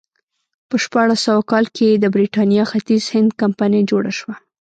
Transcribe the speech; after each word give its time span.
په 0.69 0.75
شپاړس 0.83 1.19
سوه 1.27 1.41
کال 1.51 1.65
کې 1.75 1.87
د 1.91 2.05
برېټانیا 2.15 2.63
ختیځ 2.71 3.03
هند 3.13 3.29
کمپنۍ 3.41 3.81
جوړه 3.91 4.11
شوه. 4.19 4.33